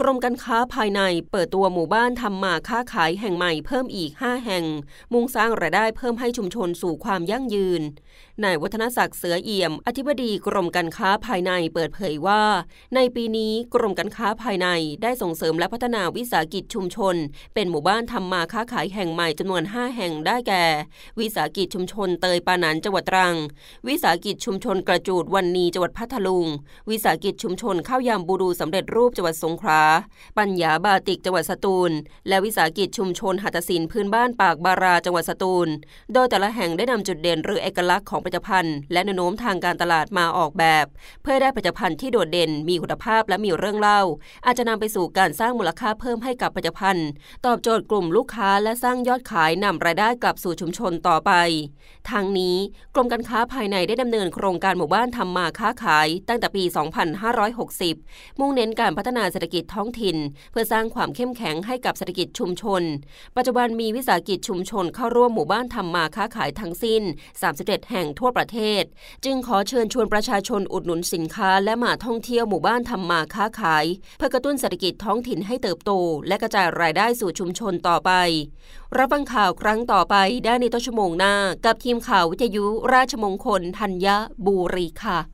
[0.00, 1.00] กรมการค้าภายใน
[1.30, 4.64] เปิดตัวหมู่บ้านทำมาค้าขายแห่งใหม่เพิ่มอีก 5 แห่ง
[5.12, 7.82] มุ่งสร้างรายได้เพิ่มให้ชุมชนสู่ความยั่งยืน
[8.44, 12.42] นายวัฒนศักดิ์เสือเอี่ยม อธิบดีกรมการค้าภายในเปิดเผยว่า
[12.94, 14.68] ในปีนี้กรมการค้าภายใน
[15.02, 17.16] ได้ส่งเสริมและพัฒนาวิสาหกิจชุมชน
[17.54, 20.64] เป็นหมู่บ้านทำมาค้าขายแห่งใหม่จำนวน 5 แห่งได้แก่
[21.18, 23.36] วิสาหกิจชุมชนเตยปานันจังหวัดตรัง
[23.88, 26.46] วิสาหกิจชุมชนกระจูดวันนีจังหวัดพัทลุง
[26.90, 29.83] วิสาหกิจชุมชนข้าวยำบูรูสำเร็จรูปจังหวัดสงขลา
[30.38, 31.90] ปัญญาบาติกจังหวัดสตูล
[32.28, 35.68] และวิสาหกิจชุมชนหัตถศิลป์พื้นบ้านปากบาราจังหวัดสตูล
[36.12, 40.86] โดยแต่ละแห่งได้นำจุดเด่นหรือเอกลักษณ์ของผลิตภัณฑ์ และแนวโน้มทางการตลาดมาออกแบบ
[41.22, 44.00] เพื่อได้ผลิตภัณฑ์ที่โดดเด่น มีคุณภาพและมีเรื่องเล่า
[44.46, 47.08] อาจจะนำไปสู่การสร้างมูลค่าเพิ่มให้กับผลิตภัณฑ์
[47.46, 51.32] ตอบโจทย์กลุ่มลูกค้าและสร้างยอดขายนำรายได้กลับสู่ชุมชนต่อไป
[52.10, 52.56] ทางนี้
[52.94, 56.64] กรมการค้าภายในได้ดำเนินโครงการหมู่บ้านทำมาค้าขาย ตั้งแต่ปี
[57.52, 60.16] 2560 มุ่งเน้นการพัฒนาเศรษฐกิจท้องถิ่น
[60.50, 62.82] เพื่อสร้างความเข้มแข็งให้กับเศรษฐกิจชุมชน
[63.36, 67.02] ปัจจุบันมีวิสาหกิจชุมชนเข้าร่วมหมู่บ้านทำมาค้าขายทั้งสิ้น
[67.46, 68.82] 37 แห่งทั่วประเทศ
[69.24, 73.84] จึงขอเชิญชวนประชาชนอุดหนุนสินค้า และมาท่องเที่ยวหมู่บ้านทำมาค้าขาย
[74.16, 75.92] เพื่อกระตุ้นเศรษฐกิจท้องถิ่นให้เติบโต
[76.28, 78.10] และกระจายรายได้สู่ชุมชนต่อไป
[78.96, 84.06] รับฟังข่าวครั้งต่อไปได้ในต้นชั่วโมงหน้า กับทีมข่าววิทยุราชมงคลธัญ
[84.46, 85.33] บุรีค่ะ